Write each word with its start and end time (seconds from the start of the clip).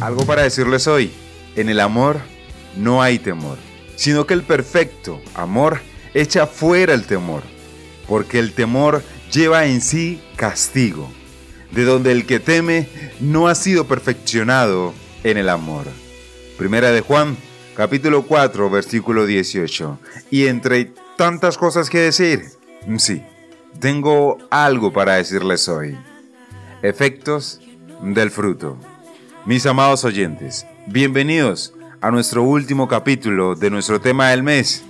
algo 0.00 0.24
para 0.24 0.42
decirles 0.42 0.86
hoy. 0.86 1.12
En 1.56 1.68
el 1.68 1.80
amor 1.80 2.20
no 2.76 3.02
hay 3.02 3.18
temor, 3.18 3.58
sino 3.96 4.26
que 4.26 4.34
el 4.34 4.42
perfecto 4.42 5.20
amor 5.34 5.80
echa 6.14 6.46
fuera 6.46 6.94
el 6.94 7.04
temor, 7.04 7.42
porque 8.06 8.38
el 8.38 8.52
temor 8.52 9.02
lleva 9.32 9.66
en 9.66 9.80
sí 9.80 10.22
castigo, 10.36 11.10
de 11.72 11.84
donde 11.84 12.12
el 12.12 12.26
que 12.26 12.40
teme 12.40 12.88
no 13.20 13.48
ha 13.48 13.54
sido 13.54 13.86
perfeccionado 13.86 14.94
en 15.24 15.36
el 15.36 15.48
amor. 15.48 15.86
Primera 16.56 16.90
de 16.90 17.00
Juan, 17.00 17.36
capítulo 17.76 18.22
4, 18.22 18.70
versículo 18.70 19.26
18. 19.26 19.98
Y 20.30 20.46
entre 20.46 20.92
tantas 21.16 21.58
cosas 21.58 21.90
que 21.90 21.98
decir, 21.98 22.44
sí, 22.98 23.22
tengo 23.80 24.38
algo 24.50 24.92
para 24.92 25.16
decirles 25.16 25.68
hoy. 25.68 25.96
Efectos 26.82 27.60
del 28.02 28.30
fruto. 28.30 28.78
Mis 29.48 29.64
amados 29.64 30.04
oyentes, 30.04 30.66
bienvenidos 30.88 31.72
a 32.02 32.10
nuestro 32.10 32.42
último 32.42 32.86
capítulo 32.86 33.54
de 33.54 33.70
nuestro 33.70 33.98
tema 33.98 34.28
del 34.28 34.42
mes, 34.42 34.84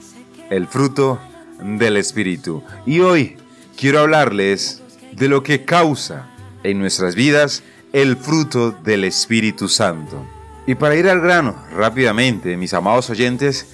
el 0.50 0.66
fruto 0.66 1.20
del 1.62 1.96
Espíritu. 1.96 2.64
Y 2.84 2.98
hoy 2.98 3.36
quiero 3.76 4.00
hablarles 4.00 4.82
de 5.12 5.28
lo 5.28 5.44
que 5.44 5.64
causa 5.64 6.28
en 6.64 6.80
nuestras 6.80 7.14
vidas 7.14 7.62
el 7.92 8.16
fruto 8.16 8.72
del 8.72 9.04
Espíritu 9.04 9.68
Santo. 9.68 10.26
Y 10.66 10.74
para 10.74 10.96
ir 10.96 11.08
al 11.08 11.20
grano 11.20 11.54
rápidamente, 11.72 12.56
mis 12.56 12.74
amados 12.74 13.10
oyentes, 13.10 13.68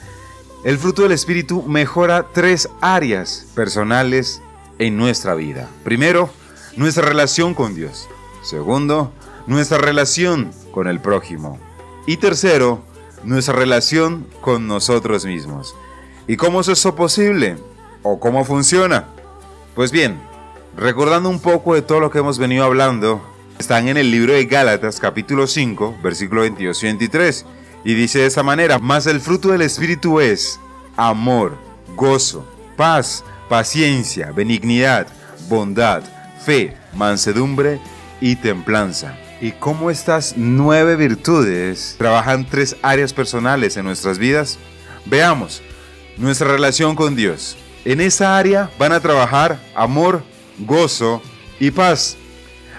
el 0.67 0.77
fruto 0.77 1.05
del 1.05 1.13
Espíritu 1.13 1.63
mejora 1.63 2.27
tres 2.35 2.69
áreas 2.83 3.47
personales 3.55 4.43
en 4.79 4.99
nuestra 4.99 5.35
vida. 5.35 5.67
Primero, 5.83 6.29
nuestra 6.77 7.07
relación 7.07 7.55
con 7.55 7.75
Dios. 7.75 8.07
Segundo, 8.43 9.15
nuestra 9.47 9.79
relación 9.79 10.51
con 10.73 10.87
el 10.87 11.01
prójimo. 11.01 11.59
Y 12.07 12.17
tercero, 12.17 12.85
nuestra 13.23 13.55
relación 13.55 14.27
con 14.41 14.67
nosotros 14.67 15.25
mismos. 15.25 15.75
¿Y 16.27 16.37
cómo 16.37 16.61
es 16.61 16.69
eso 16.69 16.95
posible? 16.95 17.57
¿O 18.03 18.19
cómo 18.21 18.45
funciona? 18.45 19.07
Pues 19.75 19.91
bien, 19.91 20.21
recordando 20.77 21.29
un 21.29 21.41
poco 21.41 21.75
de 21.75 21.83
todo 21.83 22.01
lo 22.01 22.11
que 22.11 22.19
hemos 22.19 22.39
venido 22.39 22.65
hablando, 22.65 23.23
están 23.59 23.89
en 23.89 23.97
el 23.97 24.11
libro 24.11 24.33
de 24.33 24.45
Gálatas 24.47 25.01
capítulo 25.01 25.47
5, 25.47 25.99
versículo 26.03 26.43
22 26.43 26.83
y 26.83 26.87
23. 26.87 27.47
Y 27.85 27.95
dice 27.95 28.21
de 28.21 28.27
esta 28.27 28.43
manera, 28.43 28.79
más 28.79 29.07
el 29.07 29.21
fruto 29.21 29.49
del 29.49 29.63
Espíritu 29.63 30.21
es 30.21 30.59
amor, 30.97 31.57
gozo, 31.95 32.47
paz, 32.77 33.25
paciencia, 33.49 34.33
benignidad, 34.33 35.07
bondad, 35.49 36.03
fe, 36.45 36.77
mansedumbre 36.95 37.81
y 38.21 38.37
templanza 38.37 39.19
y 39.41 39.53
cómo 39.53 39.91
estas 39.91 40.35
nueve 40.37 40.97
virtudes 40.97 41.97
trabajan 41.99 42.47
tres 42.47 42.77
áreas 42.83 43.13
personales 43.13 43.77
en 43.77 43.85
nuestras 43.85 44.19
vidas. 44.19 44.59
Veamos, 45.05 45.63
nuestra 46.17 46.49
relación 46.49 46.97
con 46.97 47.17
Dios. 47.17 47.57
En 47.85 48.01
esa 48.01 48.39
área 48.39 48.71
van 48.79 48.93
a 48.93 49.01
trabajar 49.01 49.59
amor, 49.75 50.23
gozo 50.59 51.21
y 51.61 51.71
paz. 51.71 52.17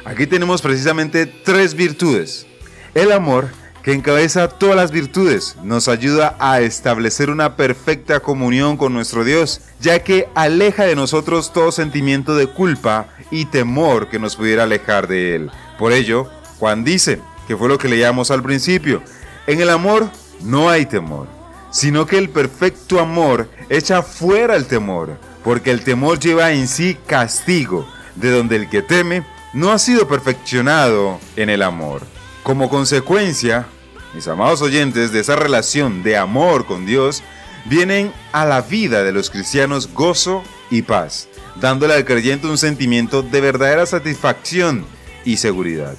Aquí 0.06 0.28
tenemos 0.28 0.61
precisamente 0.61 1.26
tres 1.26 1.73
virtudes. 1.73 2.48
El 2.94 3.11
amor, 3.11 3.50
que 3.83 3.94
encabeza 3.94 4.48
todas 4.48 4.76
las 4.76 4.89
virtudes, 4.89 5.58
nos 5.61 5.88
ayuda 5.88 6.36
a 6.39 6.61
establecer 6.61 7.30
una 7.30 7.56
perfecta 7.56 8.20
comunión 8.20 8.78
con 8.78 8.94
nuestro 8.94 9.23
Dios, 9.23 9.61
ya 9.80 10.00
que 10.00 10.28
aleja 10.33 10.86
de 10.86 10.95
nosotros 10.95 11.53
todo 11.53 11.72
sentimiento 11.72 12.36
de 12.36 12.48
culpa 12.48 13.09
y 13.30 13.45
temor 13.45 14.09
que 14.09 14.17
nos 14.17 14.36
pudiera 14.36 14.64
alejar 14.64 15.08
de 15.08 15.36
Él. 15.36 15.52
Por 15.78 15.92
ello, 15.92 16.31
Juan 16.59 16.84
dice, 16.84 17.20
que 17.48 17.58
fue 17.58 17.70
lo 17.70 17.78
que 17.78 17.89
leíamos 17.89 18.31
al 18.31 18.42
principio, 18.42 19.02
en 19.48 19.61
el 19.61 19.70
amor 19.70 20.09
no 20.42 20.70
hay 20.70 20.86
temor, 20.86 21.28
sino 21.72 22.06
que 22.06 22.17
el 22.17 22.30
perfecto 22.30 23.00
amor 23.00 23.50
echa 23.70 24.02
fuera 24.02 24.56
el 24.56 24.66
temor, 24.66 25.17
porque 25.44 25.72
el 25.72 25.83
temor 25.83 26.20
lleva 26.20 26.52
en 26.52 26.67
sí 26.67 26.98
castigo, 27.05 27.88
de 28.16 28.32
donde 28.32 28.55
el 28.55 28.70
que 28.70 28.82
teme 28.82 29.26
no 29.54 29.71
ha 29.71 29.80
sido 29.80 30.08
perfeccionado 30.08 31.20
en 31.36 31.49
el 31.49 31.61
amor. 31.61 32.02
Como 32.43 32.70
consecuencia, 32.70 33.67
mis 34.14 34.27
amados 34.27 34.61
oyentes, 34.61 35.11
de 35.11 35.20
esa 35.20 35.36
relación 35.36 36.04
de 36.04 36.17
amor 36.17 36.66
con 36.66 36.86
Dios, 36.86 37.23
vienen 37.66 38.14
a 38.32 38.45
la 38.45 38.61
vida 38.61 39.04
de 39.04 39.11
los 39.11 39.30
cristianos 39.30 39.93
gozo 39.93 40.43
y 40.70 40.83
paz, 40.83 41.27
dándole 41.60 41.93
al 41.93 42.05
creyente 42.05 42.48
un 42.48 42.58
sentimiento 42.58 43.22
de 43.22 43.42
verdadera 43.42 43.86
satisfacción 43.86 44.86
y 45.26 45.37
seguridad 45.37 45.95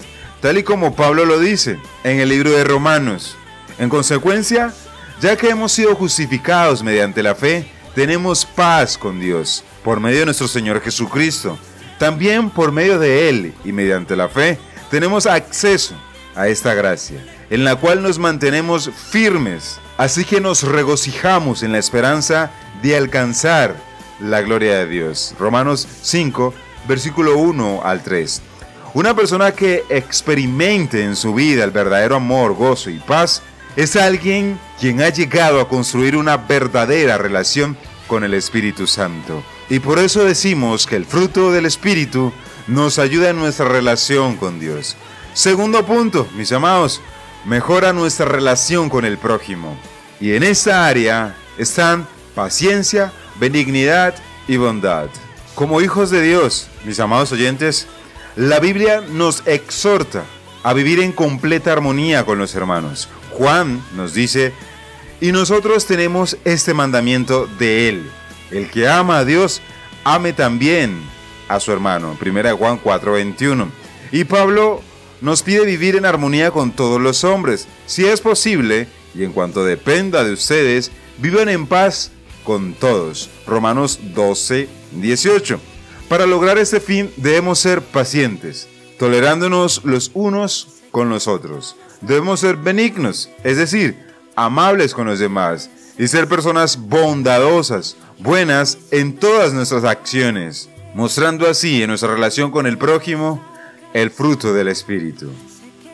tal 0.46 0.58
y 0.58 0.62
como 0.62 0.94
Pablo 0.94 1.24
lo 1.24 1.40
dice 1.40 1.76
en 2.04 2.20
el 2.20 2.28
libro 2.28 2.52
de 2.52 2.62
Romanos. 2.62 3.36
En 3.80 3.88
consecuencia, 3.88 4.72
ya 5.20 5.36
que 5.36 5.48
hemos 5.48 5.72
sido 5.72 5.96
justificados 5.96 6.84
mediante 6.84 7.20
la 7.20 7.34
fe, 7.34 7.68
tenemos 7.96 8.46
paz 8.46 8.96
con 8.96 9.18
Dios 9.18 9.64
por 9.82 9.98
medio 9.98 10.20
de 10.20 10.26
nuestro 10.26 10.46
Señor 10.46 10.80
Jesucristo. 10.80 11.58
También 11.98 12.48
por 12.48 12.70
medio 12.70 13.00
de 13.00 13.28
Él 13.28 13.54
y 13.64 13.72
mediante 13.72 14.14
la 14.14 14.28
fe, 14.28 14.56
tenemos 14.88 15.26
acceso 15.26 15.96
a 16.36 16.46
esta 16.46 16.74
gracia, 16.74 17.26
en 17.50 17.64
la 17.64 17.74
cual 17.74 18.00
nos 18.00 18.20
mantenemos 18.20 18.88
firmes. 19.10 19.80
Así 19.96 20.24
que 20.24 20.40
nos 20.40 20.62
regocijamos 20.62 21.64
en 21.64 21.72
la 21.72 21.78
esperanza 21.78 22.52
de 22.82 22.96
alcanzar 22.96 23.74
la 24.20 24.42
gloria 24.42 24.78
de 24.78 24.86
Dios. 24.86 25.34
Romanos 25.40 25.88
5, 26.02 26.54
versículo 26.86 27.36
1 27.36 27.80
al 27.82 28.04
3. 28.04 28.42
Una 28.96 29.14
persona 29.14 29.52
que 29.52 29.84
experimente 29.90 31.04
en 31.04 31.16
su 31.16 31.34
vida 31.34 31.64
el 31.64 31.70
verdadero 31.70 32.16
amor, 32.16 32.54
gozo 32.54 32.88
y 32.88 32.98
paz 32.98 33.42
es 33.76 33.94
alguien 33.94 34.58
quien 34.80 35.02
ha 35.02 35.10
llegado 35.10 35.60
a 35.60 35.68
construir 35.68 36.16
una 36.16 36.38
verdadera 36.38 37.18
relación 37.18 37.76
con 38.06 38.24
el 38.24 38.32
Espíritu 38.32 38.86
Santo. 38.86 39.42
Y 39.68 39.80
por 39.80 39.98
eso 39.98 40.24
decimos 40.24 40.86
que 40.86 40.96
el 40.96 41.04
fruto 41.04 41.52
del 41.52 41.66
Espíritu 41.66 42.32
nos 42.68 42.98
ayuda 42.98 43.28
en 43.28 43.36
nuestra 43.36 43.68
relación 43.68 44.36
con 44.36 44.58
Dios. 44.58 44.96
Segundo 45.34 45.84
punto, 45.84 46.26
mis 46.34 46.50
amados, 46.52 47.02
mejora 47.44 47.92
nuestra 47.92 48.24
relación 48.24 48.88
con 48.88 49.04
el 49.04 49.18
prójimo. 49.18 49.76
Y 50.22 50.32
en 50.32 50.42
esta 50.42 50.86
área 50.86 51.36
están 51.58 52.08
paciencia, 52.34 53.12
benignidad 53.38 54.14
y 54.48 54.56
bondad. 54.56 55.08
Como 55.54 55.82
hijos 55.82 56.08
de 56.08 56.22
Dios, 56.22 56.68
mis 56.86 56.98
amados 56.98 57.30
oyentes, 57.32 57.88
la 58.36 58.60
Biblia 58.60 59.02
nos 59.10 59.46
exhorta 59.46 60.24
a 60.62 60.74
vivir 60.74 61.00
en 61.00 61.12
completa 61.12 61.72
armonía 61.72 62.26
con 62.26 62.38
los 62.38 62.54
hermanos. 62.54 63.08
Juan 63.32 63.82
nos 63.94 64.12
dice, 64.12 64.52
y 65.20 65.32
nosotros 65.32 65.86
tenemos 65.86 66.36
este 66.44 66.74
mandamiento 66.74 67.46
de 67.58 67.88
él. 67.88 68.10
El 68.50 68.70
que 68.70 68.88
ama 68.88 69.18
a 69.18 69.24
Dios, 69.24 69.62
ame 70.04 70.34
también 70.34 71.00
a 71.48 71.60
su 71.60 71.72
hermano. 71.72 72.16
1 72.20 72.56
Juan 72.56 72.78
4:21. 72.78 73.70
Y 74.12 74.24
Pablo 74.24 74.82
nos 75.22 75.42
pide 75.42 75.64
vivir 75.64 75.96
en 75.96 76.04
armonía 76.04 76.50
con 76.50 76.72
todos 76.72 77.00
los 77.00 77.24
hombres. 77.24 77.66
Si 77.86 78.04
es 78.04 78.20
posible, 78.20 78.86
y 79.14 79.24
en 79.24 79.32
cuanto 79.32 79.64
dependa 79.64 80.24
de 80.24 80.32
ustedes, 80.32 80.90
vivan 81.18 81.48
en 81.48 81.66
paz 81.66 82.10
con 82.44 82.74
todos. 82.74 83.30
Romanos 83.46 83.98
12, 84.14 84.68
18. 84.92 85.58
Para 86.08 86.26
lograr 86.26 86.56
este 86.58 86.78
fin 86.78 87.10
debemos 87.16 87.58
ser 87.58 87.82
pacientes, 87.82 88.68
tolerándonos 88.98 89.84
los 89.84 90.12
unos 90.14 90.68
con 90.92 91.08
los 91.08 91.26
otros. 91.26 91.74
Debemos 92.00 92.40
ser 92.40 92.56
benignos, 92.56 93.28
es 93.42 93.56
decir, 93.56 93.96
amables 94.36 94.94
con 94.94 95.08
los 95.08 95.18
demás 95.18 95.68
y 95.98 96.06
ser 96.06 96.28
personas 96.28 96.78
bondadosas, 96.78 97.96
buenas 98.18 98.78
en 98.92 99.16
todas 99.16 99.52
nuestras 99.52 99.82
acciones, 99.82 100.68
mostrando 100.94 101.48
así 101.48 101.82
en 101.82 101.88
nuestra 101.88 102.14
relación 102.14 102.52
con 102.52 102.66
el 102.66 102.78
prójimo 102.78 103.44
el 103.92 104.10
fruto 104.10 104.52
del 104.52 104.68
Espíritu. 104.68 105.32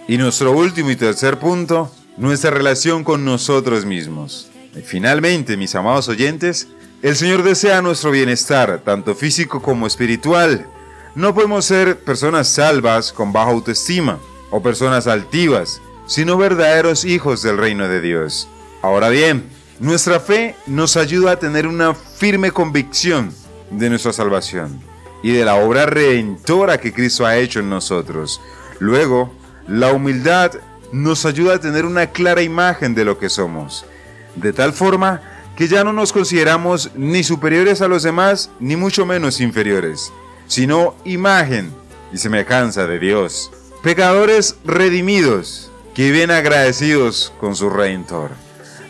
Y 0.09 0.19
nuestro 0.19 0.53
último 0.53 0.91
y 0.91 0.97
tercer 0.97 1.39
punto, 1.39 1.91
nuestra 2.19 2.51
relación 2.51 3.03
con 3.03 3.25
nosotros 3.25 3.87
mismos. 3.87 4.51
Y 4.77 4.81
finalmente, 4.81 5.57
mis 5.57 5.75
amados 5.75 6.09
oyentes, 6.09 6.69
el 7.03 7.17
Señor 7.17 7.43
desea 7.43 7.83
nuestro 7.83 8.13
bienestar, 8.13 8.81
tanto 8.85 9.17
físico 9.17 9.61
como 9.61 9.89
espiritual. 9.89 10.69
No 11.17 11.35
podemos 11.35 11.65
ser 11.65 11.99
personas 11.99 12.47
salvas 12.47 13.13
con 13.13 13.33
baja 13.33 13.51
autoestima 13.51 14.21
o 14.51 14.63
personas 14.63 15.09
altivas, 15.09 15.83
sino 16.07 16.37
verdaderos 16.37 17.05
hijos 17.05 17.43
del 17.43 17.59
reino 17.59 17.89
de 17.89 18.01
Dios. 18.01 18.49
Ahora 18.83 19.09
bien, 19.09 19.51
nuestra 19.81 20.21
fe 20.21 20.55
nos 20.67 20.97
ayuda 20.97 21.33
a 21.33 21.39
tener 21.41 21.67
una 21.67 21.93
firme 21.93 22.53
convicción 22.53 23.35
de 23.71 23.91
nuestra 23.91 24.13
salvación 24.13 24.81
y 25.25 25.33
de 25.33 25.45
la 25.45 25.57
obra 25.57 25.87
redentora 25.87 26.79
que 26.79 26.93
Cristo 26.93 27.27
ha 27.27 27.37
hecho 27.37 27.59
en 27.59 27.69
nosotros. 27.69 28.41
Luego, 28.79 29.35
la 29.67 29.93
humildad 29.93 30.53
nos 30.93 31.27
ayuda 31.27 31.57
a 31.57 31.61
tener 31.61 31.85
una 31.85 32.07
clara 32.07 32.43
imagen 32.43 32.95
de 32.95 33.05
lo 33.05 33.19
que 33.19 33.29
somos, 33.29 33.85
de 34.37 34.53
tal 34.53 34.73
forma 34.73 35.32
que 35.57 35.69
ya 35.69 35.85
no 35.85 35.93
nos 35.93 36.13
consideramos 36.13 36.91
ni 36.95 37.23
superiores 37.25 37.83
a 37.83 37.89
los 37.89 38.03
demás, 38.03 38.51
ni 38.61 38.77
mucho 38.77 39.07
menos 39.07 39.41
inferiores, 39.41 40.13
sino 40.47 40.95
imagen 41.05 41.73
y 42.13 42.19
semejanza 42.19 42.87
de 42.87 42.99
Dios. 42.99 43.51
Pecadores 43.83 44.57
redimidos 44.65 45.71
que 45.95 46.11
viven 46.11 46.31
agradecidos 46.31 47.33
con 47.41 47.55
su 47.55 47.69
Redentor. 47.69 48.31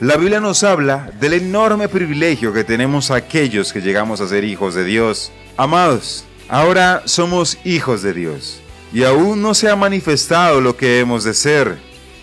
La 0.00 0.16
Biblia 0.16 0.40
nos 0.40 0.64
habla 0.64 1.10
del 1.20 1.34
enorme 1.34 1.88
privilegio 1.88 2.52
que 2.52 2.64
tenemos 2.64 3.10
aquellos 3.10 3.72
que 3.72 3.80
llegamos 3.80 4.20
a 4.20 4.28
ser 4.28 4.44
hijos 4.44 4.74
de 4.74 4.84
Dios. 4.84 5.30
Amados, 5.56 6.24
ahora 6.48 7.02
somos 7.06 7.58
hijos 7.64 8.02
de 8.02 8.12
Dios 8.12 8.60
y 8.92 9.04
aún 9.04 9.40
no 9.40 9.54
se 9.54 9.68
ha 9.68 9.76
manifestado 9.76 10.60
lo 10.60 10.76
que 10.76 11.00
hemos 11.00 11.24
de 11.24 11.34
ser, 11.34 11.78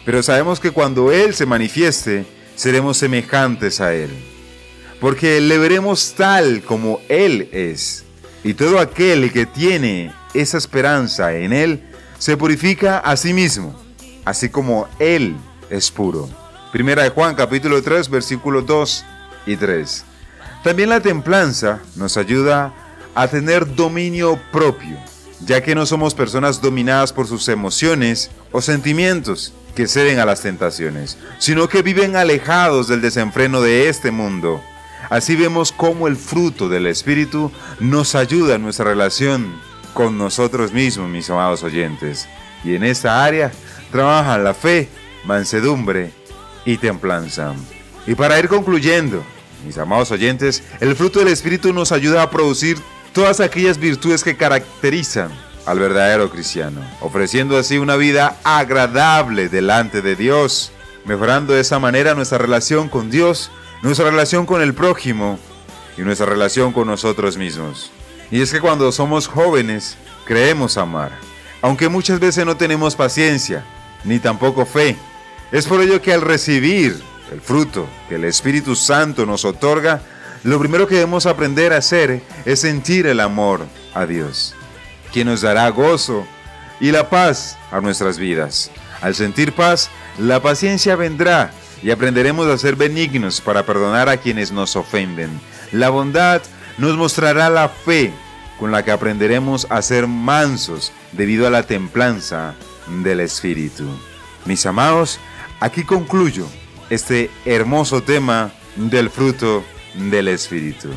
pero 0.05 0.21
sabemos 0.21 0.59
que 0.59 0.71
cuando 0.71 1.11
Él 1.11 1.33
se 1.33 1.45
manifieste, 1.45 2.25
seremos 2.59 2.97
semejantes 2.97 3.79
a 3.79 3.93
Él, 3.93 4.09
porque 4.99 5.39
le 5.39 5.57
veremos 5.57 6.13
tal 6.17 6.61
como 6.61 6.99
Él 7.07 7.47
es, 7.53 8.03
y 8.43 8.53
todo 8.53 8.79
aquel 8.79 9.31
que 9.31 9.45
tiene 9.45 10.11
esa 10.33 10.57
esperanza 10.57 11.33
en 11.33 11.53
Él, 11.53 11.81
se 12.17 12.35
purifica 12.35 12.97
a 12.97 13.15
sí 13.15 13.31
mismo, 13.31 13.73
así 14.25 14.49
como 14.49 14.89
Él 14.99 15.37
es 15.69 15.89
puro. 15.89 16.27
Primera 16.73 17.03
de 17.03 17.11
Juan 17.11 17.33
capítulo 17.33 17.81
3 17.81 18.09
versículos 18.09 18.65
2 18.65 19.05
y 19.45 19.55
3. 19.55 20.03
También 20.61 20.89
la 20.89 20.99
templanza 20.99 21.79
nos 21.95 22.17
ayuda 22.17 22.73
a 23.15 23.29
tener 23.29 23.73
dominio 23.73 24.37
propio 24.51 24.97
ya 25.45 25.63
que 25.63 25.73
no 25.73 25.85
somos 25.85 26.13
personas 26.13 26.61
dominadas 26.61 27.13
por 27.13 27.25
sus 27.25 27.47
emociones 27.47 28.29
o 28.51 28.61
sentimientos 28.61 29.53
que 29.79 29.87
ceden 29.87 30.19
a 30.19 30.25
las 30.25 30.41
tentaciones, 30.41 31.17
sino 31.37 31.69
que 31.69 31.81
viven 31.81 32.17
alejados 32.17 32.89
del 32.89 32.99
desenfreno 32.99 33.61
de 33.61 33.87
este 33.87 34.11
mundo. 34.11 34.61
Así 35.09 35.37
vemos 35.37 35.71
cómo 35.71 36.09
el 36.09 36.17
fruto 36.17 36.67
del 36.67 36.85
Espíritu 36.85 37.49
nos 37.79 38.13
ayuda 38.13 38.55
en 38.55 38.61
nuestra 38.61 38.83
relación 38.83 39.55
con 39.93 40.17
nosotros 40.17 40.73
mismos, 40.73 41.07
mis 41.07 41.29
amados 41.29 41.63
oyentes. 41.63 42.27
Y 42.65 42.75
en 42.75 42.83
esta 42.83 43.23
área 43.23 43.53
trabajan 43.89 44.43
la 44.43 44.53
fe, 44.53 44.89
mansedumbre 45.23 46.11
y 46.65 46.75
templanza. 46.75 47.53
Y 48.05 48.15
para 48.15 48.37
ir 48.37 48.49
concluyendo, 48.49 49.23
mis 49.65 49.77
amados 49.77 50.11
oyentes, 50.11 50.61
el 50.81 50.93
fruto 50.93 51.19
del 51.19 51.29
Espíritu 51.29 51.71
nos 51.71 51.93
ayuda 51.93 52.21
a 52.21 52.29
producir 52.29 52.77
todas 53.13 53.39
aquellas 53.39 53.77
virtudes 53.77 54.25
que 54.25 54.35
caracterizan 54.35 55.31
al 55.69 55.77
verdadero 55.77 56.31
cristiano, 56.31 56.81
ofreciendo 56.99 57.55
así 57.55 57.77
una 57.77 57.95
vida 57.95 58.39
agradable 58.43 59.49
delante 59.49 60.01
de 60.01 60.15
Dios, 60.15 60.71
mejorando 61.05 61.53
de 61.53 61.61
esa 61.61 61.77
manera 61.77 62.15
nuestra 62.15 62.39
relación 62.39 62.89
con 62.89 63.11
Dios, 63.11 63.51
nuestra 63.83 64.09
relación 64.09 64.47
con 64.47 64.63
el 64.63 64.73
prójimo 64.73 65.37
y 65.95 66.01
nuestra 66.01 66.25
relación 66.25 66.73
con 66.73 66.87
nosotros 66.87 67.37
mismos. 67.37 67.91
Y 68.31 68.41
es 68.41 68.51
que 68.51 68.61
cuando 68.61 68.91
somos 68.91 69.27
jóvenes, 69.27 69.95
creemos 70.25 70.75
amar, 70.75 71.11
aunque 71.61 71.87
muchas 71.87 72.19
veces 72.19 72.47
no 72.47 72.57
tenemos 72.57 72.95
paciencia, 72.95 73.63
ni 74.03 74.17
tampoco 74.17 74.65
fe. 74.65 74.97
Es 75.51 75.67
por 75.67 75.81
ello 75.81 76.01
que 76.01 76.13
al 76.13 76.21
recibir 76.21 76.99
el 77.31 77.41
fruto 77.41 77.87
que 78.07 78.15
el 78.15 78.23
Espíritu 78.23 78.75
Santo 78.75 79.23
nos 79.23 79.45
otorga, 79.45 80.01
lo 80.43 80.57
primero 80.57 80.87
que 80.87 80.95
debemos 80.95 81.27
aprender 81.27 81.73
a 81.73 81.77
hacer 81.77 82.23
es 82.45 82.59
sentir 82.59 83.05
el 83.05 83.19
amor 83.19 83.67
a 83.93 84.07
Dios, 84.07 84.55
quien 85.11 85.27
nos 85.27 85.41
dará 85.41 85.69
gozo 85.69 86.25
y 86.79 86.91
la 86.91 87.09
paz 87.09 87.57
a 87.71 87.81
nuestras 87.81 88.17
vidas. 88.17 88.71
Al 89.01 89.15
sentir 89.15 89.53
paz, 89.53 89.89
la 90.17 90.41
paciencia 90.41 90.95
vendrá 90.95 91.51
y 91.81 91.91
aprenderemos 91.91 92.47
a 92.47 92.57
ser 92.57 92.75
benignos 92.75 93.41
para 93.41 93.65
perdonar 93.65 94.09
a 94.09 94.17
quienes 94.17 94.51
nos 94.51 94.75
ofenden. 94.75 95.29
La 95.71 95.89
bondad 95.89 96.41
nos 96.77 96.97
mostrará 96.97 97.49
la 97.49 97.69
fe 97.69 98.11
con 98.59 98.71
la 98.71 98.83
que 98.83 98.91
aprenderemos 98.91 99.67
a 99.69 99.81
ser 99.81 100.07
mansos 100.07 100.91
debido 101.13 101.47
a 101.47 101.49
la 101.49 101.63
templanza 101.63 102.55
del 103.01 103.21
Espíritu. 103.21 103.87
Mis 104.45 104.65
amados, 104.65 105.19
aquí 105.59 105.83
concluyo 105.83 106.45
este 106.89 107.29
hermoso 107.45 108.03
tema 108.03 108.51
del 108.75 109.09
fruto 109.09 109.63
del 109.95 110.27
Espíritu. 110.27 110.89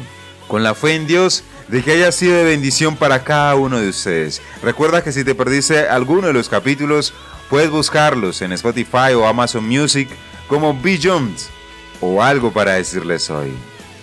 Con 0.49 0.63
la 0.63 0.75
fe 0.75 0.95
en 0.97 1.07
Dios 1.07 1.45
de 1.69 1.83
que 1.83 1.93
haya 1.93 2.13
sido 2.13 2.37
de 2.37 2.45
bendición 2.45 2.97
para 2.97 3.25
cada 3.25 3.55
uno 3.55 3.79
de 3.81 3.89
ustedes. 3.89 4.43
Recuerda 4.63 5.03
que 5.03 5.13
si 5.13 5.25
te 5.25 5.35
perdiste 5.35 5.89
alguno 5.89 6.27
de 6.27 6.33
los 6.33 6.49
capítulos, 6.49 7.15
puedes 7.49 7.71
buscarlos 7.71 8.43
en 8.43 8.53
Spotify 8.53 9.15
o 9.15 9.27
Amazon 9.27 9.67
Music 9.67 10.09
como 10.49 10.79
B. 10.79 10.99
Jones 11.03 11.49
o 12.01 12.23
algo 12.23 12.53
para 12.53 12.75
decirles 12.75 13.31
hoy. 13.31 13.53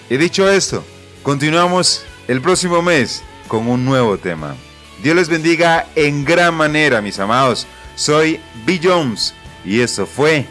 Y 0.10 0.18
dicho 0.18 0.50
esto, 0.50 0.84
continuamos 1.24 2.04
el 2.28 2.42
próximo 2.42 2.82
mes 2.82 3.24
con 3.48 3.68
un 3.68 3.86
nuevo 3.86 4.18
tema. 4.18 4.56
Dios 5.04 5.16
les 5.16 5.30
bendiga 5.30 5.88
en 5.96 6.26
gran 6.26 6.54
manera, 6.54 7.02
mis 7.02 7.20
amados. 7.20 7.68
Soy 7.96 8.40
B. 8.66 8.80
Jones 8.82 9.34
y 9.66 9.82
esto 9.82 10.06
fue 10.06 10.46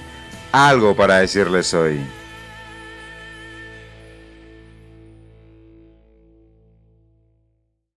algo 0.52 0.94
para 0.94 1.18
decirles 1.18 1.72
hoy. 1.74 2.17